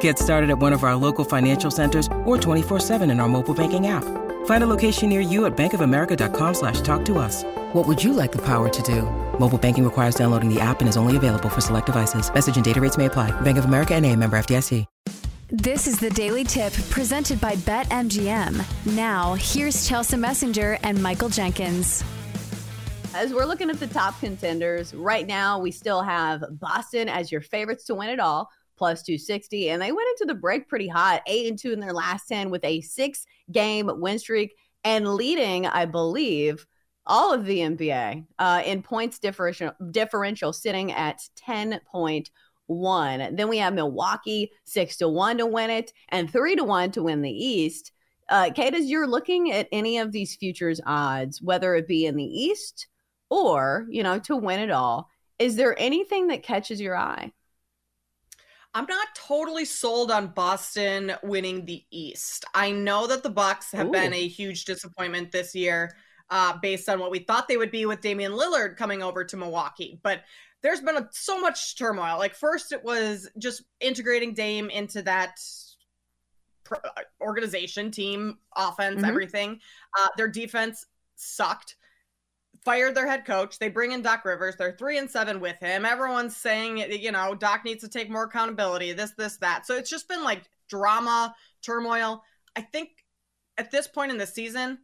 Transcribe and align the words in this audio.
Get 0.00 0.18
started 0.18 0.50
at 0.50 0.58
one 0.58 0.74
of 0.74 0.84
our 0.84 0.94
local 0.94 1.24
financial 1.24 1.70
centers 1.70 2.06
or 2.26 2.36
24-7 2.36 3.10
in 3.10 3.20
our 3.20 3.28
mobile 3.28 3.54
banking 3.54 3.86
app. 3.86 4.04
Find 4.44 4.62
a 4.62 4.66
location 4.66 5.08
near 5.08 5.20
you 5.20 5.46
at 5.46 5.56
bankofamerica.com 5.56 6.54
slash 6.54 6.82
talk 6.82 7.04
to 7.06 7.18
us. 7.18 7.44
What 7.72 7.86
would 7.86 8.02
you 8.02 8.12
like 8.12 8.32
the 8.32 8.44
power 8.44 8.68
to 8.68 8.82
do? 8.82 9.02
Mobile 9.38 9.58
banking 9.58 9.84
requires 9.84 10.14
downloading 10.14 10.52
the 10.52 10.60
app 10.60 10.80
and 10.80 10.88
is 10.88 10.98
only 10.98 11.16
available 11.16 11.48
for 11.48 11.62
select 11.62 11.86
devices. 11.86 12.32
Message 12.32 12.56
and 12.56 12.64
data 12.64 12.80
rates 12.80 12.98
may 12.98 13.06
apply. 13.06 13.30
Bank 13.40 13.56
of 13.56 13.64
America 13.64 13.94
and 13.94 14.04
a 14.04 14.14
member 14.14 14.38
FDIC. 14.38 14.84
This 15.50 15.86
is 15.86 15.98
the 15.98 16.10
Daily 16.10 16.44
Tip 16.44 16.74
presented 16.90 17.40
by 17.40 17.54
BetMGM. 17.56 18.94
Now, 18.94 19.32
here's 19.38 19.88
Chelsa 19.88 20.18
Messenger 20.18 20.76
and 20.82 21.02
Michael 21.02 21.30
Jenkins. 21.30 22.04
As 23.14 23.32
we're 23.32 23.46
looking 23.46 23.70
at 23.70 23.80
the 23.80 23.86
top 23.86 24.20
contenders, 24.20 24.92
right 24.92 25.26
now 25.26 25.58
we 25.58 25.70
still 25.70 26.02
have 26.02 26.44
Boston 26.50 27.08
as 27.08 27.32
your 27.32 27.40
favorites 27.40 27.84
to 27.86 27.94
win 27.94 28.10
it 28.10 28.20
all 28.20 28.50
plus 28.78 29.02
260. 29.02 29.70
And 29.70 29.82
they 29.82 29.92
went 29.92 30.08
into 30.12 30.32
the 30.32 30.38
break 30.38 30.68
pretty 30.68 30.88
hot, 30.88 31.22
eight 31.26 31.48
and 31.48 31.58
two 31.58 31.72
in 31.72 31.80
their 31.80 31.92
last 31.92 32.28
10 32.28 32.48
with 32.50 32.64
a 32.64 32.80
six 32.80 33.26
game 33.50 33.90
win 34.00 34.18
streak 34.18 34.54
and 34.84 35.14
leading, 35.14 35.66
I 35.66 35.84
believe, 35.84 36.66
all 37.06 37.32
of 37.32 37.44
the 37.44 37.58
NBA 37.58 38.24
uh, 38.38 38.62
in 38.64 38.82
points 38.82 39.18
differential, 39.18 39.72
differential 39.90 40.52
sitting 40.52 40.92
at 40.92 41.20
10.1. 41.46 43.36
Then 43.36 43.48
we 43.48 43.58
have 43.58 43.74
Milwaukee, 43.74 44.52
six 44.64 44.96
to 44.98 45.08
one 45.08 45.38
to 45.38 45.46
win 45.46 45.70
it, 45.70 45.92
and 46.10 46.30
three 46.30 46.54
to 46.56 46.64
one 46.64 46.92
to 46.92 47.02
win 47.02 47.22
the 47.22 47.30
East. 47.30 47.92
Uh, 48.28 48.50
Kate, 48.54 48.74
as 48.74 48.86
you're 48.86 49.06
looking 49.06 49.52
at 49.52 49.68
any 49.72 49.98
of 49.98 50.12
these 50.12 50.36
futures 50.36 50.80
odds, 50.84 51.40
whether 51.40 51.74
it 51.74 51.88
be 51.88 52.04
in 52.04 52.14
the 52.16 52.24
East 52.24 52.86
or, 53.30 53.86
you 53.88 54.02
know, 54.02 54.18
to 54.20 54.36
win 54.36 54.60
it 54.60 54.70
all, 54.70 55.08
is 55.38 55.56
there 55.56 55.74
anything 55.78 56.26
that 56.28 56.42
catches 56.42 56.80
your 56.80 56.96
eye? 56.96 57.32
I'm 58.74 58.86
not 58.86 59.08
totally 59.14 59.64
sold 59.64 60.10
on 60.10 60.28
Boston 60.28 61.12
winning 61.22 61.64
the 61.64 61.84
East. 61.90 62.44
I 62.54 62.70
know 62.70 63.06
that 63.06 63.22
the 63.22 63.30
Bucks 63.30 63.72
have 63.72 63.88
Ooh. 63.88 63.92
been 63.92 64.12
a 64.12 64.28
huge 64.28 64.64
disappointment 64.66 65.32
this 65.32 65.54
year, 65.54 65.96
uh, 66.30 66.58
based 66.60 66.88
on 66.88 67.00
what 67.00 67.10
we 67.10 67.20
thought 67.20 67.48
they 67.48 67.56
would 67.56 67.70
be 67.70 67.86
with 67.86 68.00
Damian 68.00 68.32
Lillard 68.32 68.76
coming 68.76 69.02
over 69.02 69.24
to 69.24 69.36
Milwaukee. 69.36 69.98
But 70.02 70.22
there's 70.62 70.80
been 70.80 70.96
a, 70.96 71.08
so 71.12 71.40
much 71.40 71.76
turmoil. 71.76 72.18
Like 72.18 72.34
first, 72.34 72.72
it 72.72 72.84
was 72.84 73.28
just 73.38 73.62
integrating 73.80 74.34
Dame 74.34 74.68
into 74.70 75.02
that 75.02 75.40
uh, 76.70 77.02
organization, 77.20 77.90
team, 77.90 78.38
offense, 78.54 78.96
mm-hmm. 78.96 79.04
everything. 79.06 79.60
Uh, 79.98 80.08
their 80.16 80.28
defense 80.28 80.86
sucked 81.16 81.76
fired 82.64 82.94
their 82.94 83.06
head 83.06 83.24
coach. 83.24 83.58
They 83.58 83.68
bring 83.68 83.92
in 83.92 84.02
Doc 84.02 84.24
Rivers. 84.24 84.56
They're 84.56 84.76
three 84.76 84.98
and 84.98 85.10
seven 85.10 85.40
with 85.40 85.58
him. 85.58 85.84
Everyone's 85.84 86.36
saying, 86.36 86.78
you 86.78 87.12
know, 87.12 87.34
Doc 87.34 87.64
needs 87.64 87.82
to 87.82 87.88
take 87.88 88.10
more 88.10 88.24
accountability, 88.24 88.92
this, 88.92 89.12
this, 89.12 89.36
that. 89.38 89.66
So 89.66 89.76
it's 89.76 89.90
just 89.90 90.08
been 90.08 90.24
like 90.24 90.42
drama, 90.68 91.34
turmoil. 91.62 92.22
I 92.56 92.62
think 92.62 92.90
at 93.56 93.70
this 93.70 93.86
point 93.86 94.10
in 94.10 94.18
the 94.18 94.26
season, 94.26 94.78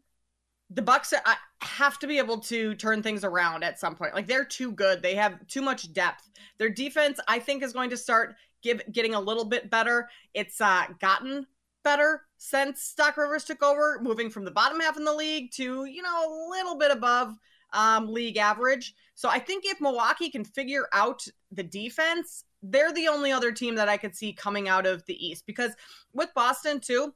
the 0.70 0.82
Bucks 0.82 1.12
have 1.60 1.98
to 1.98 2.06
be 2.06 2.18
able 2.18 2.38
to 2.38 2.74
turn 2.74 3.02
things 3.02 3.24
around 3.24 3.62
at 3.64 3.78
some 3.78 3.94
point. 3.94 4.14
Like 4.14 4.26
they're 4.26 4.44
too 4.44 4.72
good. 4.72 5.02
They 5.02 5.14
have 5.14 5.46
too 5.46 5.62
much 5.62 5.92
depth. 5.92 6.28
Their 6.58 6.70
defense, 6.70 7.20
I 7.28 7.38
think, 7.38 7.62
is 7.62 7.72
going 7.72 7.90
to 7.90 7.96
start 7.96 8.34
give 8.62 8.82
getting 8.90 9.14
a 9.14 9.20
little 9.20 9.44
bit 9.44 9.70
better. 9.70 10.08
It's 10.32 10.60
uh, 10.60 10.86
gotten 11.00 11.46
better 11.84 12.22
since 12.38 12.94
Doc 12.94 13.16
Rivers 13.16 13.44
took 13.44 13.62
over, 13.62 14.00
moving 14.02 14.30
from 14.30 14.44
the 14.44 14.50
bottom 14.50 14.80
half 14.80 14.96
in 14.96 15.04
the 15.04 15.14
league 15.14 15.52
to 15.52 15.84
you 15.84 16.02
know 16.02 16.24
a 16.26 16.50
little 16.50 16.76
bit 16.76 16.90
above 16.90 17.36
um, 17.74 18.10
league 18.10 18.38
average. 18.38 18.94
So 19.14 19.28
I 19.28 19.38
think 19.38 19.64
if 19.66 19.80
Milwaukee 19.80 20.30
can 20.30 20.44
figure 20.44 20.88
out 20.92 21.26
the 21.52 21.62
defense, 21.62 22.44
they're 22.62 22.92
the 22.92 23.08
only 23.08 23.30
other 23.30 23.52
team 23.52 23.74
that 23.74 23.88
I 23.88 23.96
could 23.96 24.16
see 24.16 24.32
coming 24.32 24.68
out 24.68 24.86
of 24.86 25.04
the 25.06 25.26
East. 25.26 25.44
Because 25.46 25.72
with 26.12 26.32
Boston, 26.34 26.80
too, 26.80 27.14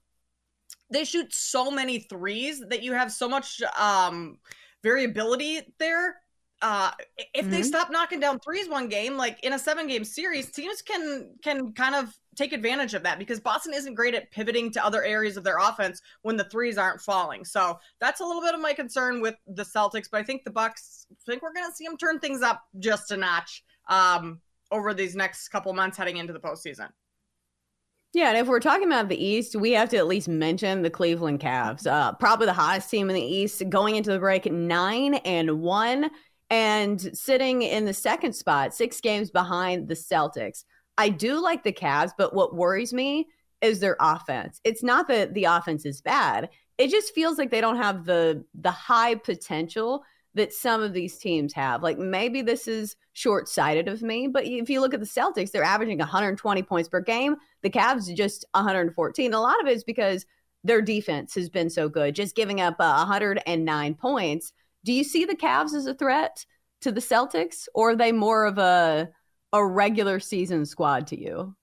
they 0.91 1.04
shoot 1.04 1.34
so 1.34 1.70
many 1.70 2.00
threes 2.00 2.62
that 2.69 2.82
you 2.82 2.92
have 2.92 3.10
so 3.12 3.28
much 3.28 3.62
um, 3.78 4.38
variability 4.82 5.62
there 5.78 6.16
uh 6.60 6.91
if 7.34 7.42
mm-hmm. 7.42 7.50
they 7.50 7.62
stop 7.62 7.91
knocking 7.91 8.19
down 8.19 8.38
threes 8.41 8.69
one 8.69 8.88
game 8.88 9.16
like 9.16 9.38
in 9.44 9.52
a 9.52 9.58
seven 9.58 9.86
game 9.86 10.04
series 10.04 10.50
teams 10.50 10.82
can 10.82 11.30
can 11.42 11.72
kind 11.72 11.94
of 11.94 12.12
take 12.36 12.52
advantage 12.52 12.94
of 12.94 13.02
that 13.02 13.19
because 13.19 13.38
boston 13.38 13.72
isn't 13.72 13.94
great 13.94 14.14
at 14.14 14.30
pivoting 14.32 14.70
to 14.70 14.84
other 14.84 15.04
areas 15.04 15.36
of 15.36 15.44
their 15.44 15.58
offense 15.58 16.00
when 16.22 16.36
the 16.36 16.44
threes 16.44 16.76
aren't 16.76 17.00
falling 17.00 17.44
so 17.44 17.78
that's 18.00 18.20
a 18.20 18.24
little 18.24 18.42
bit 18.42 18.54
of 18.54 18.60
my 18.60 18.72
concern 18.72 19.20
with 19.20 19.36
the 19.46 19.62
celtics 19.62 20.08
but 20.10 20.20
i 20.20 20.22
think 20.22 20.42
the 20.44 20.50
bucks 20.50 21.06
I 21.12 21.30
think 21.30 21.42
we're 21.42 21.52
gonna 21.52 21.72
see 21.72 21.86
them 21.86 21.96
turn 21.96 22.19
things 22.19 22.42
up 22.42 22.62
just 22.80 23.10
a 23.12 23.16
notch 23.16 23.62
um 23.88 24.40
over 24.72 24.92
these 24.94 25.14
next 25.14 25.48
couple 25.48 25.72
months 25.72 25.96
heading 25.96 26.16
into 26.16 26.32
the 26.32 26.40
postseason 26.40 26.88
yeah, 28.14 28.30
and 28.30 28.38
if 28.38 28.46
we're 28.46 28.60
talking 28.60 28.86
about 28.86 29.10
the 29.10 29.22
East, 29.22 29.54
we 29.54 29.72
have 29.72 29.90
to 29.90 29.98
at 29.98 30.06
least 30.06 30.28
mention 30.28 30.80
the 30.80 30.88
Cleveland 30.88 31.40
Cavs. 31.40 31.86
Uh, 31.86 32.12
probably 32.14 32.46
the 32.46 32.54
hottest 32.54 32.90
team 32.90 33.10
in 33.10 33.14
the 33.14 33.22
East 33.22 33.62
going 33.69 33.96
into 33.96 34.10
the 34.10 34.19
break, 34.19 34.50
nine 34.50 35.14
and 35.16 35.60
one 35.60 36.10
and 36.50 37.16
sitting 37.16 37.62
in 37.62 37.84
the 37.84 37.94
second 37.94 38.32
spot, 38.34 38.75
six 38.75 39.00
games 39.00 39.31
behind 39.31 39.88
the 39.88 39.94
Celtics. 39.94 40.64
I 40.97 41.10
do 41.10 41.41
like 41.41 41.62
the 41.62 41.72
Cavs, 41.72 42.12
but 42.16 42.34
what 42.34 42.54
worries 42.54 42.92
me 42.92 43.28
is 43.60 43.81
their 43.81 43.97
offense. 44.00 44.60
It's 44.64 44.82
not 44.82 45.08
that 45.08 45.34
the 45.34 45.44
offense 45.44 45.84
is 45.84 46.00
bad. 46.00 46.48
It 46.78 46.91
just 46.91 47.14
feels 47.14 47.38
like 47.38 47.50
they 47.50 47.60
don't 47.60 47.76
have 47.76 48.04
the 48.04 48.44
the 48.54 48.70
high 48.70 49.16
potential 49.16 50.04
that 50.34 50.53
some 50.53 50.82
of 50.82 50.92
these 50.92 51.19
teams 51.19 51.53
have. 51.53 51.82
Like 51.82 51.98
maybe 51.98 52.42
this 52.42 52.69
is 52.69 52.97
short-sighted 53.12 53.88
of 53.88 54.03
me, 54.03 54.28
but 54.28 54.44
if 54.47 54.70
you 54.70 54.81
look 54.81 54.94
at 54.94 55.00
the 55.00 55.06
Celtics, 55.06 55.50
they're 55.50 55.64
averaging 55.64 55.98
120 55.98 56.62
points 56.62 56.88
per 56.88 57.00
game. 57.00 57.37
The 57.62 57.70
Cavs 57.70 58.14
just 58.14 58.44
114. 58.53 59.34
A 59.34 59.41
lot 59.41 59.60
of 59.60 59.66
it 59.66 59.72
is 59.72 59.84
because 59.84 60.25
their 60.62 60.81
defense 60.81 61.34
has 61.34 61.48
been 61.48 61.70
so 61.70 61.88
good, 61.88 62.14
just 62.14 62.37
giving 62.37 62.60
up 62.60 62.76
uh, 62.78 62.97
109 62.97 63.94
points. 63.94 64.53
Do 64.84 64.92
you 64.92 65.04
see 65.04 65.24
the 65.24 65.36
Cavs 65.36 65.74
as 65.74 65.86
a 65.86 65.94
threat 65.94 66.44
to 66.82 66.92
the 66.92 67.00
Celtics, 67.00 67.68
or 67.74 67.90
are 67.90 67.96
they 67.96 68.12
more 68.12 68.46
of 68.46 68.58
a 68.58 69.10
a 69.52 69.64
regular 69.64 70.20
season 70.20 70.66
squad 70.66 71.06
to 71.08 71.20
you? 71.20 71.54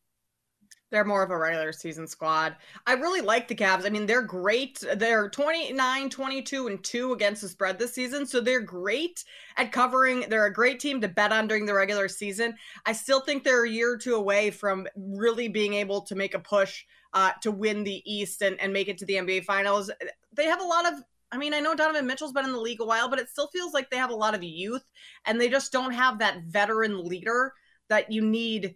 They're 0.92 1.04
more 1.04 1.24
of 1.24 1.32
a 1.32 1.38
regular 1.38 1.74
season 1.74 2.08
squad. 2.08 2.56
I 2.86 2.94
really 2.94 3.22
like 3.22 3.48
the 3.48 3.56
Cavs. 3.56 3.86
I 3.86 3.90
mean, 3.90 4.06
they're 4.06 4.22
great. 4.22 4.82
They're 4.96 5.30
29, 5.30 6.10
22, 6.10 6.68
and 6.68 6.84
2 6.84 7.14
against 7.14 7.42
the 7.42 7.50
spread 7.50 7.80
this 7.80 7.94
season. 7.94 8.26
So 8.26 8.40
they're 8.40 8.62
great 8.62 9.24
at 9.58 9.72
covering. 9.72 10.26
They're 10.30 10.46
a 10.46 10.54
great 10.54 10.80
team 10.80 11.02
to 11.02 11.08
bet 11.08 11.34
on 11.34 11.48
during 11.48 11.66
the 11.66 11.74
regular 11.74 12.08
season. 12.08 12.56
I 12.86 12.94
still 12.94 13.20
think 13.20 13.44
they're 13.44 13.66
a 13.66 13.70
year 13.70 13.94
or 13.94 13.98
two 13.98 14.16
away 14.16 14.52
from 14.52 14.88
really 14.96 15.48
being 15.48 15.74
able 15.74 16.02
to 16.02 16.16
make 16.16 16.34
a 16.34 16.40
push 16.40 16.86
uh, 17.14 17.32
to 17.42 17.52
win 17.52 17.84
the 17.84 18.02
East 18.06 18.42
and, 18.42 18.60
and 18.62 18.72
make 18.72 18.88
it 18.88 18.98
to 19.00 19.06
the 19.06 19.16
NBA 19.16 19.44
Finals. 19.44 19.92
They 20.34 20.46
have 20.46 20.62
a 20.62 20.66
lot 20.66 20.86
of 20.86 21.04
I 21.36 21.38
mean, 21.38 21.54
I 21.54 21.60
know 21.60 21.76
Donovan 21.76 22.08
Mitchell's 22.08 22.32
been 22.32 22.46
in 22.46 22.54
the 22.54 22.60
league 22.60 22.80
a 22.80 22.86
while, 22.86 23.10
but 23.10 23.20
it 23.20 23.30
still 23.30 23.48
feels 23.48 23.74
like 23.74 23.90
they 23.90 23.98
have 23.98 24.10
a 24.10 24.16
lot 24.16 24.34
of 24.34 24.42
youth 24.42 24.86
and 25.26 25.40
they 25.40 25.50
just 25.50 25.74
don't 25.74 25.92
have 25.92 26.20
that 26.20 26.44
veteran 26.44 27.04
leader 27.04 27.54
that 27.90 28.10
you 28.12 28.22
need 28.22 28.76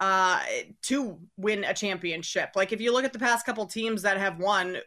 uh 0.00 0.40
to 0.82 1.20
win 1.36 1.62
a 1.62 1.72
championship. 1.72 2.50
Like 2.56 2.72
if 2.72 2.80
you 2.80 2.92
look 2.92 3.04
at 3.04 3.12
the 3.12 3.18
past 3.18 3.46
couple 3.46 3.64
teams 3.66 4.02
that 4.02 4.18
have 4.18 4.40
won, 4.40 4.78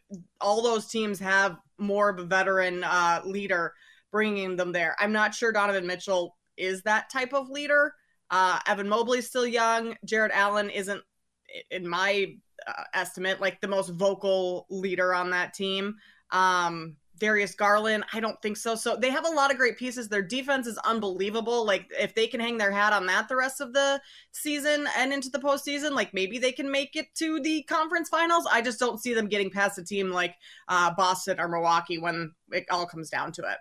all 0.41 0.61
those 0.61 0.87
teams 0.87 1.17
have 1.19 1.57
more 1.77 2.09
of 2.09 2.19
a 2.19 2.25
veteran 2.25 2.83
uh 2.83 3.21
leader 3.23 3.73
bringing 4.11 4.57
them 4.57 4.73
there. 4.73 4.97
I'm 4.99 5.13
not 5.13 5.33
sure 5.33 5.53
Donovan 5.53 5.87
Mitchell 5.87 6.35
is 6.57 6.81
that 6.83 7.09
type 7.09 7.33
of 7.33 7.49
leader. 7.49 7.93
Uh 8.29 8.59
Evan 8.67 8.89
Mobley's 8.89 9.27
still 9.27 9.47
young. 9.47 9.95
Jarrett 10.03 10.33
Allen 10.35 10.69
isn't 10.69 11.01
in 11.71 11.87
my 11.87 12.35
uh, 12.67 12.83
estimate 12.93 13.39
like 13.39 13.61
the 13.61 13.67
most 13.67 13.89
vocal 13.91 14.65
leader 14.69 15.13
on 15.13 15.29
that 15.29 15.53
team. 15.53 15.95
Um, 16.31 16.97
Darius 17.19 17.55
Garland? 17.55 18.03
I 18.13 18.19
don't 18.19 18.39
think 18.41 18.57
so. 18.57 18.75
So 18.75 18.95
they 18.95 19.09
have 19.09 19.25
a 19.25 19.31
lot 19.31 19.51
of 19.51 19.57
great 19.57 19.77
pieces. 19.77 20.07
Their 20.07 20.21
defense 20.21 20.67
is 20.67 20.77
unbelievable. 20.79 21.65
Like 21.65 21.87
if 21.99 22.13
they 22.13 22.27
can 22.27 22.39
hang 22.39 22.57
their 22.57 22.71
hat 22.71 22.93
on 22.93 23.05
that 23.07 23.27
the 23.27 23.35
rest 23.35 23.61
of 23.61 23.73
the 23.73 23.99
season 24.31 24.87
and 24.97 25.11
into 25.11 25.29
the 25.29 25.39
postseason, 25.39 25.91
like 25.91 26.13
maybe 26.13 26.37
they 26.37 26.51
can 26.51 26.69
make 26.69 26.95
it 26.95 27.07
to 27.15 27.39
the 27.39 27.63
conference 27.63 28.09
finals. 28.09 28.47
I 28.51 28.61
just 28.61 28.79
don't 28.79 29.01
see 29.01 29.13
them 29.13 29.27
getting 29.27 29.49
past 29.49 29.79
a 29.79 29.83
team 29.83 30.11
like 30.11 30.35
uh, 30.67 30.93
Boston 30.95 31.39
or 31.39 31.47
Milwaukee 31.47 31.97
when 31.97 32.33
it 32.51 32.65
all 32.69 32.85
comes 32.85 33.09
down 33.09 33.31
to 33.33 33.41
it. 33.43 33.57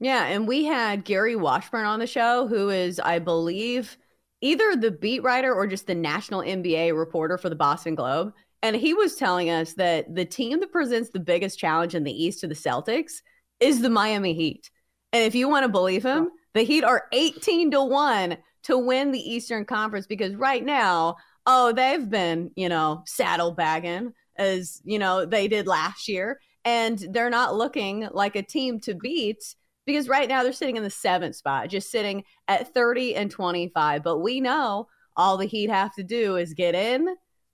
Yeah, 0.00 0.26
and 0.26 0.46
we 0.46 0.64
had 0.64 1.04
Gary 1.04 1.34
Washburn 1.34 1.84
on 1.84 1.98
the 1.98 2.06
show, 2.06 2.46
who 2.46 2.68
is, 2.68 3.00
I 3.00 3.18
believe, 3.18 3.96
either 4.40 4.76
the 4.76 4.92
beat 4.92 5.24
writer 5.24 5.52
or 5.52 5.66
just 5.66 5.88
the 5.88 5.94
national 5.94 6.42
NBA 6.42 6.96
reporter 6.96 7.36
for 7.36 7.48
the 7.48 7.56
Boston 7.56 7.96
Globe. 7.96 8.32
And 8.62 8.74
he 8.74 8.94
was 8.94 9.14
telling 9.14 9.50
us 9.50 9.74
that 9.74 10.14
the 10.14 10.24
team 10.24 10.60
that 10.60 10.72
presents 10.72 11.10
the 11.10 11.20
biggest 11.20 11.58
challenge 11.58 11.94
in 11.94 12.04
the 12.04 12.24
East 12.24 12.40
to 12.40 12.48
the 12.48 12.54
Celtics 12.54 13.22
is 13.60 13.80
the 13.80 13.90
Miami 13.90 14.34
Heat. 14.34 14.70
And 15.12 15.24
if 15.24 15.34
you 15.34 15.48
want 15.48 15.64
to 15.64 15.68
believe 15.68 16.04
him, 16.04 16.30
the 16.54 16.62
Heat 16.62 16.84
are 16.84 17.06
18 17.12 17.70
to 17.72 17.84
1 17.84 18.36
to 18.64 18.78
win 18.78 19.12
the 19.12 19.20
Eastern 19.20 19.64
Conference 19.64 20.06
because 20.06 20.34
right 20.34 20.64
now, 20.64 21.16
oh, 21.46 21.72
they've 21.72 22.08
been, 22.08 22.50
you 22.56 22.68
know, 22.68 23.02
saddlebagging 23.06 24.12
as, 24.36 24.82
you 24.84 24.98
know, 24.98 25.24
they 25.24 25.48
did 25.48 25.66
last 25.66 26.08
year. 26.08 26.40
And 26.64 26.98
they're 27.12 27.30
not 27.30 27.54
looking 27.54 28.08
like 28.12 28.36
a 28.36 28.42
team 28.42 28.80
to 28.80 28.94
beat 28.94 29.54
because 29.86 30.08
right 30.08 30.28
now 30.28 30.42
they're 30.42 30.52
sitting 30.52 30.76
in 30.76 30.82
the 30.82 30.90
seventh 30.90 31.36
spot, 31.36 31.68
just 31.68 31.90
sitting 31.90 32.24
at 32.48 32.74
30 32.74 33.14
and 33.14 33.30
25. 33.30 34.02
But 34.02 34.18
we 34.18 34.40
know 34.40 34.88
all 35.16 35.38
the 35.38 35.46
Heat 35.46 35.70
have 35.70 35.94
to 35.94 36.02
do 36.02 36.36
is 36.36 36.52
get 36.52 36.74
in 36.74 37.08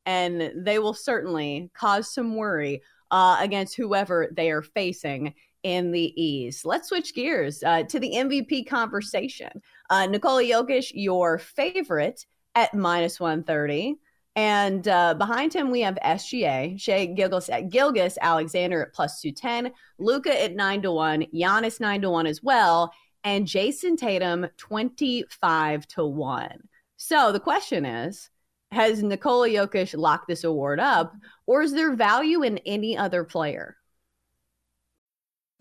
and 0.06 0.52
they 0.56 0.78
will 0.78 0.94
certainly 0.94 1.70
cause 1.74 2.12
some 2.12 2.36
worry 2.36 2.82
uh, 3.10 3.36
against 3.40 3.76
whoever 3.76 4.28
they 4.32 4.50
are 4.50 4.62
facing 4.62 5.34
in 5.62 5.92
the 5.92 6.22
East. 6.22 6.64
Let's 6.64 6.88
switch 6.88 7.14
gears 7.14 7.62
uh, 7.62 7.84
to 7.84 7.98
the 7.98 8.12
MVP 8.12 8.68
conversation. 8.68 9.62
Uh, 9.90 10.06
Nikola 10.06 10.42
Jokic, 10.42 10.92
your 10.94 11.38
favorite 11.38 12.26
at 12.54 12.74
minus 12.74 13.18
130. 13.18 13.96
And 14.36 14.86
uh, 14.88 15.14
behind 15.14 15.54
him, 15.54 15.70
we 15.70 15.80
have 15.82 15.96
SGA, 16.04 16.78
Shai 16.78 17.06
Gilgeous, 17.06 17.48
Gilgeous 17.70 18.18
Alexander 18.20 18.82
at 18.82 18.92
plus 18.92 19.20
210, 19.20 19.72
Luka 19.98 20.42
at 20.42 20.54
9 20.54 20.82
to 20.82 20.92
1, 20.92 21.26
Giannis 21.32 21.80
9 21.80 22.02
to 22.02 22.10
1 22.10 22.26
as 22.26 22.42
well, 22.42 22.92
and 23.22 23.46
Jayson 23.46 23.96
Tatum 23.96 24.46
25 24.56 25.86
to 25.88 26.04
1. 26.04 26.48
So 26.96 27.32
the 27.32 27.40
question 27.40 27.84
is 27.84 28.30
has 28.74 29.02
Nikola 29.02 29.48
Jokic 29.48 29.96
locked 29.96 30.28
this 30.28 30.44
award 30.44 30.80
up, 30.80 31.14
or 31.46 31.62
is 31.62 31.72
there 31.72 31.94
value 31.94 32.42
in 32.42 32.58
any 32.58 32.96
other 32.96 33.24
player? 33.24 33.76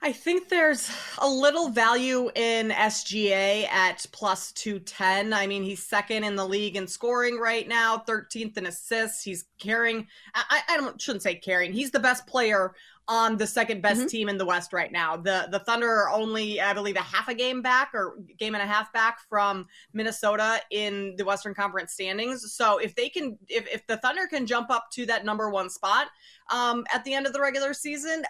I 0.00 0.12
think 0.12 0.48
there's 0.48 0.90
a 1.18 1.28
little 1.28 1.70
value 1.70 2.30
in 2.36 2.70
SGA 2.70 3.68
at 3.68 4.06
plus 4.12 4.52
210. 4.52 5.32
I 5.32 5.48
mean, 5.48 5.64
he's 5.64 5.84
second 5.84 6.22
in 6.22 6.36
the 6.36 6.46
league 6.46 6.76
in 6.76 6.86
scoring 6.86 7.36
right 7.36 7.66
now, 7.66 8.04
13th 8.06 8.56
in 8.56 8.66
assists. 8.66 9.24
He's 9.24 9.46
carrying, 9.58 10.06
I, 10.34 10.60
I 10.68 10.76
don't, 10.76 11.00
shouldn't 11.00 11.24
say 11.24 11.34
carrying, 11.34 11.72
he's 11.72 11.90
the 11.90 11.98
best 11.98 12.28
player 12.28 12.74
on 13.08 13.38
the 13.38 13.46
second 13.46 13.80
best 13.80 14.00
mm-hmm. 14.00 14.08
team 14.08 14.28
in 14.28 14.38
the 14.38 14.44
West 14.44 14.72
right 14.72 14.92
now. 14.92 15.16
The 15.16 15.48
the 15.50 15.60
Thunder 15.60 15.90
are 15.90 16.10
only, 16.10 16.60
I 16.60 16.74
believe, 16.74 16.96
a 16.96 17.00
half 17.00 17.28
a 17.28 17.34
game 17.34 17.62
back 17.62 17.90
or 17.94 18.18
game 18.38 18.54
and 18.54 18.62
a 18.62 18.66
half 18.66 18.92
back 18.92 19.20
from 19.28 19.66
Minnesota 19.94 20.60
in 20.70 21.14
the 21.16 21.24
Western 21.24 21.54
Conference 21.54 21.94
standings. 21.94 22.52
So 22.52 22.78
if 22.78 22.94
they 22.94 23.08
can, 23.08 23.38
if, 23.48 23.66
if 23.72 23.86
the 23.86 23.96
Thunder 23.96 24.26
can 24.26 24.46
jump 24.46 24.70
up 24.70 24.90
to 24.92 25.06
that 25.06 25.24
number 25.24 25.48
one 25.48 25.70
spot 25.70 26.08
um, 26.52 26.84
at 26.92 27.02
the 27.04 27.14
end 27.14 27.26
of 27.26 27.32
the 27.32 27.40
regular 27.40 27.72
season, 27.72 28.24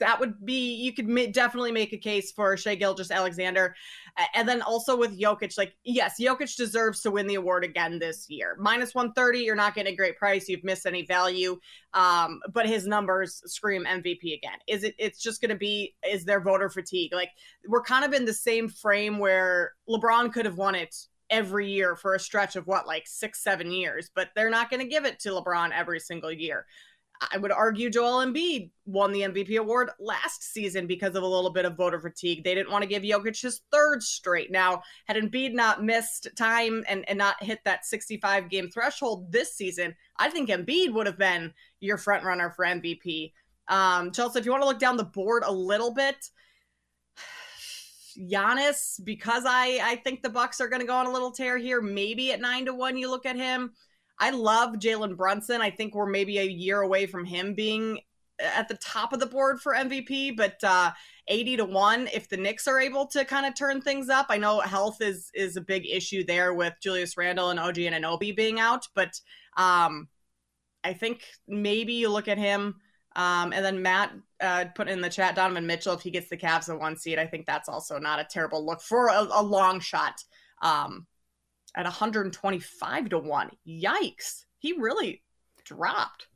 that 0.00 0.20
would 0.20 0.44
be 0.44 0.74
you 0.74 0.92
could 0.92 1.08
ma- 1.08 1.26
definitely 1.30 1.72
make 1.72 1.92
a 1.92 1.98
case 1.98 2.32
for 2.32 2.56
Shai 2.56 2.74
Gilgeous 2.74 3.10
Alexander, 3.10 3.74
and 4.34 4.48
then 4.48 4.62
also 4.62 4.96
with 4.96 5.18
Jokic. 5.18 5.56
Like, 5.58 5.74
yes, 5.84 6.16
Jokic 6.20 6.56
deserves 6.56 7.00
to 7.02 7.10
win 7.10 7.26
the 7.26 7.36
award 7.36 7.64
again 7.64 7.98
this 7.98 8.28
year. 8.28 8.56
Minus 8.58 8.94
one 8.94 9.12
thirty, 9.12 9.40
you're 9.40 9.56
not 9.56 9.74
getting 9.74 9.92
a 9.92 9.96
great 9.96 10.16
price. 10.16 10.48
You've 10.48 10.64
missed 10.64 10.86
any 10.86 11.04
value, 11.04 11.58
um, 11.94 12.40
but 12.52 12.66
his 12.66 12.86
numbers 12.86 13.42
scream 13.46 13.84
MVP 13.84 14.34
again. 14.34 14.58
Is 14.66 14.84
it? 14.84 14.94
It's 14.98 15.22
just 15.22 15.40
going 15.40 15.50
to 15.50 15.56
be. 15.56 15.94
Is 16.08 16.24
there 16.24 16.40
voter 16.40 16.68
fatigue? 16.68 17.12
Like, 17.12 17.30
we're 17.66 17.82
kind 17.82 18.04
of 18.04 18.12
in 18.12 18.24
the 18.24 18.34
same 18.34 18.68
frame 18.68 19.18
where 19.18 19.72
LeBron 19.88 20.32
could 20.32 20.46
have 20.46 20.56
won 20.56 20.74
it 20.74 20.94
every 21.30 21.70
year 21.70 21.94
for 21.94 22.14
a 22.14 22.20
stretch 22.20 22.56
of 22.56 22.66
what 22.66 22.86
like 22.86 23.06
six 23.06 23.42
seven 23.42 23.70
years 23.70 24.10
but 24.14 24.30
they're 24.34 24.48
not 24.48 24.70
going 24.70 24.80
to 24.80 24.88
give 24.88 25.04
it 25.04 25.18
to 25.18 25.28
lebron 25.28 25.70
every 25.74 26.00
single 26.00 26.32
year 26.32 26.64
I 27.20 27.38
would 27.38 27.50
argue 27.50 27.90
Joel 27.90 28.24
Embiid 28.24 28.70
won 28.86 29.12
the 29.12 29.22
MVP 29.22 29.58
award 29.58 29.90
last 29.98 30.42
season 30.42 30.86
because 30.86 31.16
of 31.16 31.22
a 31.22 31.26
little 31.26 31.50
bit 31.50 31.64
of 31.64 31.76
voter 31.76 32.00
fatigue. 32.00 32.44
They 32.44 32.54
didn't 32.54 32.70
want 32.70 32.82
to 32.82 32.88
give 32.88 33.02
Jokic 33.02 33.40
his 33.40 33.62
third 33.72 34.02
straight. 34.02 34.50
Now, 34.50 34.82
had 35.06 35.16
Embiid 35.16 35.52
not 35.52 35.82
missed 35.82 36.28
time 36.36 36.84
and, 36.88 37.08
and 37.08 37.18
not 37.18 37.42
hit 37.42 37.60
that 37.64 37.84
65 37.84 38.48
game 38.48 38.70
threshold 38.70 39.32
this 39.32 39.54
season, 39.54 39.96
I 40.16 40.30
think 40.30 40.48
Embiid 40.48 40.92
would 40.92 41.06
have 41.06 41.18
been 41.18 41.52
your 41.80 41.98
front 41.98 42.24
runner 42.24 42.50
for 42.50 42.64
MVP. 42.64 43.32
Um, 43.66 44.10
Chelsa, 44.12 44.36
if 44.36 44.46
you 44.46 44.52
want 44.52 44.62
to 44.62 44.68
look 44.68 44.78
down 44.78 44.96
the 44.96 45.04
board 45.04 45.42
a 45.44 45.52
little 45.52 45.92
bit, 45.92 46.30
Giannis, 48.18 49.02
because 49.04 49.44
I 49.46 49.80
I 49.82 49.96
think 49.96 50.22
the 50.22 50.30
Bucks 50.30 50.60
are 50.60 50.68
going 50.68 50.80
to 50.80 50.86
go 50.86 50.96
on 50.96 51.06
a 51.06 51.12
little 51.12 51.32
tear 51.32 51.58
here. 51.58 51.80
Maybe 51.80 52.32
at 52.32 52.40
nine 52.40 52.64
to 52.66 52.74
one, 52.74 52.96
you 52.96 53.10
look 53.10 53.26
at 53.26 53.36
him. 53.36 53.72
I 54.20 54.30
love 54.30 54.74
Jalen 54.74 55.16
Brunson. 55.16 55.60
I 55.60 55.70
think 55.70 55.94
we're 55.94 56.06
maybe 56.06 56.38
a 56.38 56.44
year 56.44 56.80
away 56.80 57.06
from 57.06 57.24
him 57.24 57.54
being 57.54 58.00
at 58.40 58.68
the 58.68 58.76
top 58.76 59.12
of 59.12 59.20
the 59.20 59.26
board 59.26 59.60
for 59.60 59.74
MVP, 59.74 60.36
but 60.36 60.62
uh, 60.62 60.92
80 61.26 61.58
to 61.58 61.64
1 61.64 62.08
if 62.12 62.28
the 62.28 62.36
Knicks 62.36 62.68
are 62.68 62.80
able 62.80 63.06
to 63.08 63.24
kind 63.24 63.46
of 63.46 63.54
turn 63.54 63.80
things 63.80 64.08
up. 64.08 64.26
I 64.28 64.38
know 64.38 64.60
health 64.60 65.00
is 65.00 65.30
is 65.34 65.56
a 65.56 65.60
big 65.60 65.86
issue 65.86 66.24
there 66.24 66.54
with 66.54 66.74
Julius 66.82 67.16
Randle 67.16 67.50
and 67.50 67.60
OG 67.60 67.76
Anunoby 67.76 68.34
being 68.34 68.60
out, 68.60 68.86
but 68.94 69.20
um, 69.56 70.08
I 70.84 70.92
think 70.92 71.24
maybe 71.46 71.94
you 71.94 72.08
look 72.10 72.28
at 72.28 72.38
him 72.38 72.76
um, 73.16 73.52
and 73.52 73.64
then 73.64 73.82
Matt 73.82 74.12
uh, 74.40 74.66
put 74.76 74.88
in 74.88 75.00
the 75.00 75.08
chat 75.08 75.34
Donovan 75.34 75.66
Mitchell 75.66 75.94
if 75.94 76.02
he 76.02 76.10
gets 76.12 76.28
the 76.28 76.36
Cavs 76.36 76.68
at 76.68 76.78
one 76.78 76.96
seed. 76.96 77.18
I 77.18 77.26
think 77.26 77.46
that's 77.46 77.68
also 77.68 77.98
not 77.98 78.20
a 78.20 78.28
terrible 78.30 78.64
look 78.64 78.80
for 78.80 79.08
a, 79.08 79.26
a 79.32 79.42
long 79.42 79.80
shot. 79.80 80.22
Um, 80.62 81.07
at 81.78 81.84
125 81.84 83.08
to 83.10 83.18
1. 83.18 83.50
Yikes. 83.66 84.44
He 84.58 84.72
really 84.72 85.22
dropped. 85.64 86.26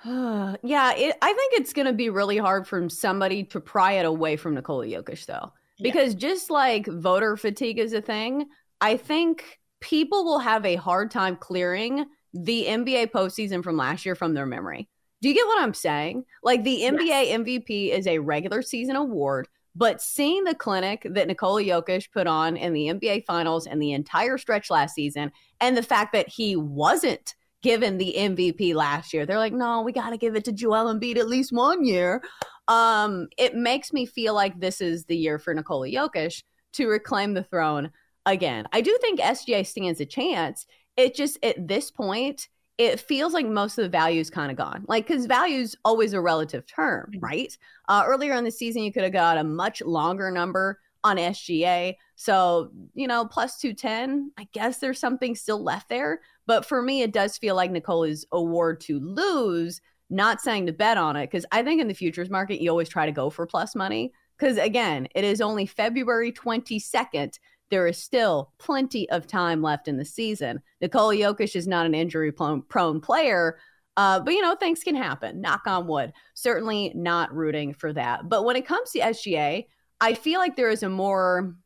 yeah, 0.04 0.92
it, 0.92 1.16
I 1.22 1.32
think 1.32 1.52
it's 1.54 1.72
going 1.72 1.86
to 1.86 1.92
be 1.92 2.10
really 2.10 2.36
hard 2.36 2.66
for 2.66 2.88
somebody 2.90 3.44
to 3.44 3.60
pry 3.60 3.92
it 3.92 4.04
away 4.04 4.36
from 4.36 4.54
Nikola 4.54 4.86
Jokic, 4.86 5.24
though. 5.24 5.52
Because 5.80 6.14
yeah. 6.14 6.18
just 6.18 6.50
like 6.50 6.86
voter 6.86 7.36
fatigue 7.36 7.78
is 7.78 7.92
a 7.92 8.02
thing, 8.02 8.46
I 8.80 8.96
think 8.96 9.60
people 9.80 10.24
will 10.24 10.40
have 10.40 10.66
a 10.66 10.74
hard 10.74 11.12
time 11.12 11.36
clearing 11.36 12.04
the 12.34 12.64
NBA 12.66 13.12
postseason 13.12 13.62
from 13.62 13.76
last 13.76 14.04
year 14.04 14.16
from 14.16 14.34
their 14.34 14.46
memory. 14.46 14.88
Do 15.22 15.28
you 15.28 15.34
get 15.34 15.46
what 15.46 15.62
I'm 15.62 15.74
saying? 15.74 16.24
Like 16.42 16.64
the 16.64 16.80
NBA 16.80 17.06
yes. 17.06 17.38
MVP 17.38 17.90
is 17.90 18.06
a 18.06 18.18
regular 18.18 18.62
season 18.62 18.96
award 18.96 19.48
but 19.76 20.00
seeing 20.00 20.44
the 20.44 20.54
clinic 20.54 21.06
that 21.10 21.28
Nikola 21.28 21.62
Jokic 21.62 22.10
put 22.10 22.26
on 22.26 22.56
in 22.56 22.72
the 22.72 22.86
NBA 22.86 23.26
Finals 23.26 23.66
and 23.66 23.80
the 23.80 23.92
entire 23.92 24.38
stretch 24.38 24.70
last 24.70 24.94
season, 24.94 25.30
and 25.60 25.76
the 25.76 25.82
fact 25.82 26.14
that 26.14 26.28
he 26.28 26.56
wasn't 26.56 27.34
given 27.62 27.98
the 27.98 28.14
MVP 28.16 28.74
last 28.74 29.12
year, 29.12 29.26
they're 29.26 29.38
like, 29.38 29.52
no, 29.52 29.82
we 29.82 29.92
got 29.92 30.10
to 30.10 30.16
give 30.16 30.34
it 30.34 30.44
to 30.46 30.52
Joel 30.52 30.94
Embiid 30.94 31.18
at 31.18 31.28
least 31.28 31.52
one 31.52 31.84
year. 31.84 32.22
Um, 32.68 33.28
it 33.36 33.54
makes 33.54 33.92
me 33.92 34.06
feel 34.06 34.32
like 34.32 34.58
this 34.58 34.80
is 34.80 35.04
the 35.04 35.16
year 35.16 35.38
for 35.38 35.52
Nikola 35.52 35.88
Jokic 35.88 36.42
to 36.74 36.88
reclaim 36.88 37.34
the 37.34 37.44
throne 37.44 37.90
again. 38.24 38.66
I 38.72 38.80
do 38.80 38.96
think 39.02 39.20
SGA 39.20 39.66
stands 39.66 40.00
a 40.00 40.06
chance. 40.06 40.66
It 40.96 41.14
just 41.14 41.38
at 41.42 41.68
this 41.68 41.90
point, 41.90 42.48
it 42.78 43.00
feels 43.00 43.32
like 43.32 43.46
most 43.46 43.78
of 43.78 43.84
the 43.84 43.88
value 43.88 44.20
is 44.20 44.30
kind 44.30 44.50
of 44.50 44.56
gone. 44.56 44.84
Like, 44.86 45.06
because 45.06 45.26
value 45.26 45.60
is 45.60 45.76
always 45.84 46.12
a 46.12 46.20
relative 46.20 46.66
term, 46.66 47.10
mm-hmm. 47.10 47.24
right? 47.24 47.56
Uh, 47.88 48.04
earlier 48.06 48.34
in 48.34 48.44
the 48.44 48.50
season, 48.50 48.82
you 48.82 48.92
could 48.92 49.04
have 49.04 49.12
got 49.12 49.38
a 49.38 49.44
much 49.44 49.80
longer 49.82 50.30
number 50.30 50.78
on 51.02 51.16
SGA. 51.16 51.94
So, 52.16 52.70
you 52.94 53.06
know, 53.06 53.24
plus 53.24 53.58
210, 53.58 54.32
I 54.36 54.48
guess 54.52 54.78
there's 54.78 54.98
something 54.98 55.34
still 55.34 55.62
left 55.62 55.88
there. 55.88 56.20
But 56.46 56.66
for 56.66 56.82
me, 56.82 57.02
it 57.02 57.12
does 57.12 57.38
feel 57.38 57.54
like 57.54 57.70
Nikola's 57.70 58.26
award 58.32 58.80
to 58.82 58.98
lose 58.98 59.80
not 60.10 60.40
saying 60.40 60.66
to 60.66 60.72
bet 60.72 60.98
on 60.98 61.16
it 61.16 61.30
because 61.30 61.46
I 61.52 61.62
think 61.62 61.80
in 61.80 61.88
the 61.88 61.94
futures 61.94 62.30
market, 62.30 62.60
you 62.60 62.70
always 62.70 62.88
try 62.88 63.06
to 63.06 63.12
go 63.12 63.30
for 63.30 63.46
plus 63.46 63.74
money. 63.74 64.12
Because 64.38 64.58
again, 64.58 65.08
it 65.14 65.24
is 65.24 65.40
only 65.40 65.64
February 65.64 66.30
22nd. 66.30 67.38
There 67.70 67.86
is 67.86 67.98
still 67.98 68.52
plenty 68.58 69.08
of 69.10 69.26
time 69.26 69.62
left 69.62 69.88
in 69.88 69.96
the 69.96 70.04
season. 70.04 70.60
Nikola 70.80 71.14
Jokic 71.16 71.56
is 71.56 71.66
not 71.66 71.86
an 71.86 71.94
injury 71.94 72.32
prone 72.32 73.00
player, 73.00 73.58
uh, 73.96 74.20
but 74.20 74.34
you 74.34 74.42
know, 74.42 74.54
things 74.54 74.82
can 74.84 74.94
happen. 74.94 75.40
Knock 75.40 75.62
on 75.66 75.86
wood. 75.86 76.12
Certainly 76.34 76.92
not 76.94 77.34
rooting 77.34 77.72
for 77.72 77.92
that. 77.92 78.28
But 78.28 78.44
when 78.44 78.56
it 78.56 78.66
comes 78.66 78.90
to 78.90 79.00
SGA, 79.00 79.66
I 80.00 80.14
feel 80.14 80.38
like 80.38 80.56
there 80.56 80.70
is 80.70 80.82
a 80.82 80.88
more 80.88 81.56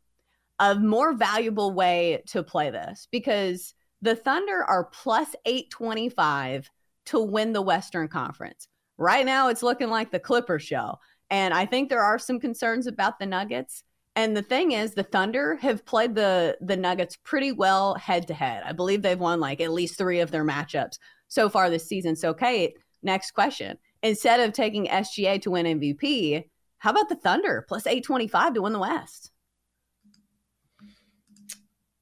a 0.61 0.75
more 0.75 1.15
valuable 1.15 1.73
way 1.73 2.23
to 2.27 2.43
play 2.43 2.71
this 2.71 3.09
because 3.11 3.75
the 4.03 4.15
Thunder 4.15 4.63
are 4.63 4.85
plus 4.85 5.35
825 5.47 6.71
to 7.07 7.21
win 7.21 7.53
the 7.53 7.63
Western 7.63 8.09
Conference. 8.09 8.69
Right 8.99 9.25
now, 9.25 9.49
it's 9.49 9.63
looking 9.63 9.89
like 9.89 10.11
the 10.11 10.21
Clippers 10.21 10.63
show. 10.63 10.99
And 11.31 11.55
I 11.55 11.65
think 11.65 11.89
there 11.89 12.03
are 12.03 12.19
some 12.19 12.39
concerns 12.39 12.87
about 12.87 13.19
the 13.19 13.27
Nuggets. 13.27 13.85
And 14.17 14.37
the 14.37 14.43
thing 14.43 14.73
is, 14.73 14.95
the 14.95 15.03
Thunder 15.03 15.57
have 15.57 15.85
played 15.85 16.15
the 16.15 16.57
the 16.61 16.77
Nuggets 16.77 17.17
pretty 17.17 17.53
well 17.53 17.95
head 17.95 18.27
to 18.29 18.35
head. 18.35 18.63
I 18.67 18.73
believe 18.73 19.03
they've 19.03 19.19
won 19.19 19.41
like 19.41 19.61
at 19.61 19.73
least 19.73 19.97
three 19.97 20.21
of 20.21 20.31
their 20.31 20.45
matchups 20.45 20.99
so 21.29 21.49
far 21.49 21.71
this 21.71 21.87
season. 21.87 22.17
So, 22.17 22.35
Kate, 22.35 22.77
next 23.03 23.31
question. 23.33 23.79
Instead 24.03 24.41
of 24.41 24.53
taking 24.53 24.87
SGA 24.87 25.41
to 25.43 25.51
win 25.51 25.67
MVP, 25.67 26.45
how 26.79 26.91
about 26.91 27.09
the 27.09 27.15
Thunder 27.15 27.65
plus 27.69 27.87
825 27.87 28.55
to 28.55 28.63
win 28.63 28.73
the 28.73 28.79
West? 28.79 29.31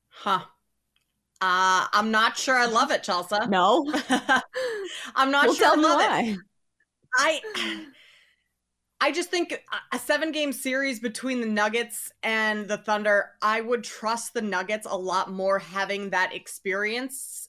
Huh. 0.08 0.40
Uh, 1.40 1.86
I'm 1.92 2.10
not 2.10 2.36
sure 2.36 2.56
I 2.56 2.66
love 2.66 2.90
it, 2.90 3.02
Chelsa. 3.02 3.48
No. 3.48 3.84
I'm 5.14 5.30
not 5.30 5.46
well, 5.46 5.54
sure 5.54 5.66
I 5.66 5.74
love 5.74 6.00
it. 6.24 6.38
I 7.14 7.86
I 9.00 9.12
just 9.12 9.30
think 9.30 9.64
a 9.92 9.98
seven 9.98 10.32
game 10.32 10.52
series 10.52 10.98
between 10.98 11.40
the 11.40 11.46
Nuggets 11.46 12.10
and 12.24 12.66
the 12.66 12.78
Thunder, 12.78 13.30
I 13.40 13.60
would 13.60 13.84
trust 13.84 14.34
the 14.34 14.42
Nuggets 14.42 14.88
a 14.90 14.96
lot 14.96 15.30
more 15.30 15.60
having 15.60 16.10
that 16.10 16.34
experience, 16.34 17.48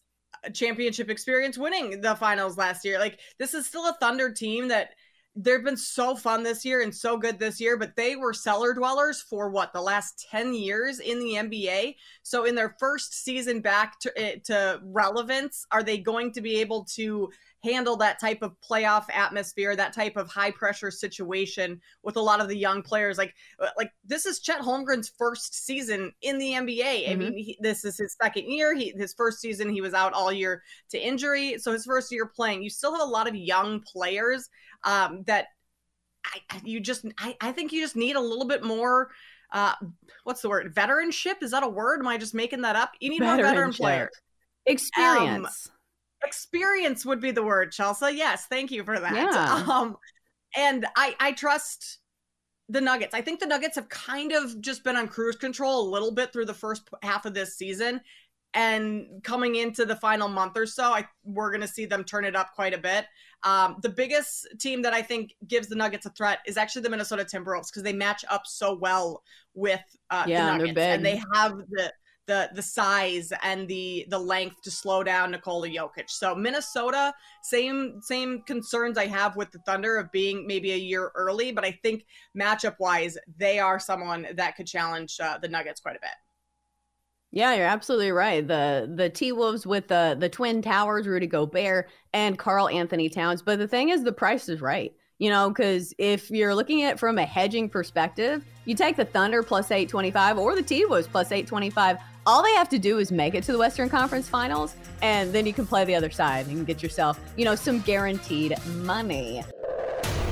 championship 0.54 1.10
experience, 1.10 1.58
winning 1.58 2.02
the 2.02 2.16
finals 2.16 2.56
last 2.56 2.86
year. 2.86 3.00
Like, 3.00 3.20
this 3.40 3.56
is 3.56 3.66
still 3.66 3.88
a 3.88 3.98
Thunder 4.00 4.32
team 4.32 4.68
that 4.68 4.92
they've 5.36 5.64
been 5.64 5.78
so 5.78 6.16
fun 6.16 6.44
this 6.44 6.66
year 6.66 6.82
and 6.82 6.94
so 6.94 7.18
good 7.18 7.40
this 7.40 7.60
year, 7.60 7.78
but 7.78 7.96
they 7.96 8.16
were 8.16 8.34
cellar 8.34 8.74
dwellers 8.76 9.22
for 9.22 9.50
what 9.50 9.74
the 9.74 9.82
last 9.82 10.28
10 10.30 10.54
years 10.54 11.00
in 11.00 11.20
the 11.20 11.34
NBA. 11.34 11.96
So, 12.22 12.46
in 12.46 12.54
their 12.54 12.76
first 12.80 13.24
season 13.24 13.62
back 13.62 14.00
to, 14.02 14.20
eh, 14.20 14.36
to 14.46 14.80
relevance, 14.84 15.66
are 15.72 15.84
they 15.84 15.98
going 15.98 16.32
to 16.34 16.42
be 16.42 16.60
able 16.62 16.86
to 16.96 17.32
handle 17.64 17.98
that 17.98 18.20
type 18.20 18.42
of 18.42 18.56
playoff 18.62 19.06
atmosphere, 19.14 19.76
that 19.76 19.94
type 19.94 20.16
of 20.16 20.30
high 20.30 20.52
pressure 20.52 20.92
situation 20.92 21.80
with 22.04 22.16
a 22.16 22.22
lot 22.22 22.40
of 22.40 22.48
the 22.48 22.56
young 22.56 22.82
players. 22.82 23.18
Like, 23.18 23.36
uh, 23.60 23.68
like 23.78 23.92
this 24.06 24.26
is 24.26 24.40
Chet 24.40 24.62
Holmgren's 24.62 25.12
first 25.18 25.66
season 25.66 26.12
in 26.22 26.38
the 26.38 26.54
NBA. 26.54 26.80
Mm-hmm. 26.80 27.12
I 27.12 27.16
mean, 27.16 27.38
he, 27.38 27.58
this 27.60 27.84
is 27.84 27.98
his 27.98 28.16
second 28.22 28.46
year. 28.46 28.74
He 28.76 28.94
his 28.96 29.14
first 29.14 29.40
season 29.40 29.70
he 29.70 29.82
was 29.82 29.94
out 29.94 30.14
all 30.14 30.32
year 30.32 30.64
to 30.92 31.00
injury, 31.00 31.58
so 31.58 31.72
his 31.72 31.86
first 31.86 32.12
year 32.12 32.26
playing. 32.26 32.64
You 32.64 32.70
still 32.70 32.94
have 32.94 33.02
a 33.02 33.12
lot 33.12 33.28
of 33.28 33.36
young 33.36 33.82
players 33.82 34.50
um, 34.84 35.24
that 35.28 35.48
I, 36.26 36.62
you 36.64 36.80
just 36.80 37.06
I, 37.18 37.36
I 37.42 37.52
think 37.52 37.72
you 37.72 37.82
just 37.82 37.96
need 37.96 38.16
a 38.16 38.22
little 38.22 38.48
bit 38.48 38.64
more 38.64 39.10
uh 39.52 39.74
what's 40.26 40.42
the 40.42 40.50
word 40.50 40.74
veteranship 40.76 41.42
is 41.42 41.52
that 41.52 41.64
a 41.64 41.68
word 41.68 42.02
am 42.02 42.08
i 42.08 42.18
just 42.20 42.36
making 42.36 42.62
that 42.62 42.76
up 42.76 42.92
you 43.00 43.10
need 43.10 43.22
more 43.22 43.36
veteran 43.36 43.74
players 43.74 44.12
experience 44.68 45.68
um, 45.68 45.79
experience 46.24 47.06
would 47.06 47.20
be 47.20 47.32
the 47.32 47.44
word, 47.44 47.72
Chelsa. 47.72 48.16
Yes, 48.16 48.46
thank 48.48 48.72
you 48.72 48.84
for 48.84 49.00
that. 49.00 49.14
Yeah. 49.14 49.66
Um, 49.70 49.98
and 50.58 50.86
I 50.96 51.16
I 51.20 51.32
trust 51.34 52.00
the 52.70 52.82
Nuggets. 52.82 53.14
I 53.14 53.22
think 53.22 53.40
the 53.40 53.48
Nuggets 53.48 53.76
have 53.76 53.90
kind 53.90 54.32
of 54.32 54.60
just 54.62 54.84
been 54.84 54.96
on 54.96 55.08
cruise 55.08 55.36
control 55.36 55.88
a 55.88 55.90
little 55.90 56.12
bit 56.12 56.32
through 56.32 56.46
the 56.46 56.54
first 56.54 56.88
half 57.02 57.26
of 57.26 57.34
this 57.34 57.58
season. 57.58 58.02
And 58.56 59.06
coming 59.24 59.56
into 59.56 59.86
the 59.86 59.96
final 59.96 60.28
month 60.28 60.58
or 60.58 60.66
so, 60.66 60.86
I 60.86 61.08
we're 61.24 61.52
going 61.52 61.62
to 61.62 61.68
see 61.68 61.86
them 61.86 62.04
turn 62.04 62.26
it 62.26 62.36
up 62.36 62.54
quite 62.56 62.74
a 62.74 62.80
bit. 62.80 63.06
Um, 63.44 63.78
the 63.82 63.90
biggest 63.90 64.48
team 64.60 64.82
that 64.82 64.94
I 64.94 65.02
think 65.02 65.36
gives 65.48 65.68
the 65.68 65.76
Nuggets 65.76 66.06
a 66.06 66.10
threat 66.10 66.40
is 66.46 66.58
actually 66.58 66.82
the 66.82 66.90
Minnesota 66.90 67.24
Timberwolves 67.24 67.68
because 67.68 67.84
they 67.84 67.94
match 67.94 68.26
up 68.30 68.46
so 68.46 68.76
well 68.76 69.24
with 69.54 69.82
uh, 70.10 70.26
yeah, 70.28 70.58
the 70.58 70.58
Nuggets, 70.58 70.80
and 70.80 71.06
they 71.06 71.22
have 71.34 71.58
the 71.70 71.94
the 72.30 72.50
the 72.54 72.62
size 72.62 73.34
and 73.42 73.68
the 73.68 74.06
the 74.10 74.20
length 74.20 74.62
to 74.62 74.70
slow 74.70 75.04
down 75.04 75.32
Nikola 75.32 75.68
Jokic. 75.68 76.10
So 76.10 76.36
Minnesota, 76.36 77.12
same 77.42 78.00
same 78.02 78.44
concerns 78.44 78.98
I 79.00 79.08
have 79.08 79.36
with 79.36 79.52
the 79.52 79.60
Thunder 79.60 79.98
of 79.98 80.12
being 80.12 80.46
maybe 80.46 80.72
a 80.72 80.78
year 80.78 81.12
early, 81.16 81.52
but 81.52 81.66
I 81.66 81.72
think 81.84 82.06
matchup 82.40 82.76
wise, 82.80 83.18
they 83.38 83.58
are 83.58 83.80
someone 83.80 84.28
that 84.36 84.56
could 84.56 84.68
challenge 84.68 85.20
uh, 85.20 85.40
the 85.40 85.48
Nuggets 85.48 85.82
quite 85.82 85.96
a 85.96 86.00
bit. 86.00 86.12
Yeah, 87.32 87.56
you're 87.56 87.66
absolutely 87.66 88.12
right. 88.12 88.48
The 88.48 88.92
the 88.96 89.10
T 89.10 89.32
Wolves 89.32 89.66
with 89.66 89.88
the 89.88 90.16
the 90.20 90.30
Twin 90.30 90.62
Towers, 90.62 91.08
Rudy 91.08 91.28
Gobert 91.28 91.90
and 92.14 92.38
Karl-Anthony 92.38 93.10
Towns. 93.10 93.42
But 93.42 93.58
the 93.58 93.68
thing 93.68 93.90
is, 93.90 94.04
the 94.04 94.12
price 94.12 94.50
is 94.50 94.62
right. 94.62 94.94
You 95.20 95.30
know, 95.30 95.50
because 95.50 95.94
if 95.98 96.32
you're 96.32 96.56
looking 96.56 96.84
at 96.84 96.94
it 96.94 97.00
from 97.00 97.18
a 97.18 97.26
hedging 97.26 97.70
perspective, 97.70 98.44
you 98.66 98.74
take 98.74 98.96
the 98.96 99.06
Thunder 99.06 99.44
plus 99.44 99.70
825 99.70 100.38
or 100.38 100.56
the 100.56 100.64
T 100.64 100.86
Wolves 100.86 101.08
plus 101.08 101.32
825 101.32 101.98
all 102.30 102.44
they 102.44 102.54
have 102.54 102.70
to 102.70 102.78
do 102.78 103.00
is 103.00 103.12
make 103.12 103.34
it 103.34 103.44
to 103.46 103.52
the 103.52 103.58
Western 103.58 103.90
Conference 103.90 104.30
Finals, 104.30 104.76
and 105.02 105.34
then 105.34 105.48
you 105.48 105.54
can 105.54 105.66
play 105.66 105.84
the 105.86 105.96
other 105.96 106.12
side 106.12 106.46
and 106.48 106.66
get 106.68 106.84
yourself, 106.84 107.20
you 107.36 107.46
know, 107.46 107.56
some 107.56 107.80
guaranteed 107.82 108.56
money. 108.68 109.44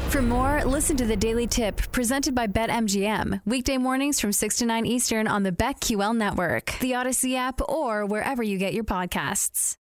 For 0.09 0.21
more, 0.21 0.63
listen 0.63 0.95
to 0.97 1.05
the 1.05 1.17
Daily 1.17 1.47
Tip 1.47 1.77
presented 1.91 2.35
by 2.35 2.47
BetMGM. 2.47 3.41
Weekday 3.45 3.77
mornings 3.77 4.19
from 4.19 4.31
6 4.31 4.57
to 4.57 4.65
9 4.65 4.85
Eastern 4.85 5.27
on 5.27 5.43
the 5.43 5.51
BetQL 5.51 6.15
network, 6.15 6.75
the 6.79 6.93
Odyssey 6.93 7.35
app, 7.35 7.61
or 7.67 8.05
wherever 8.05 8.43
you 8.43 8.57
get 8.57 8.73
your 8.73 8.83
podcasts. 8.83 9.77